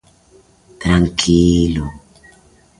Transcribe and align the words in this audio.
Tranquilo. 0.81 1.85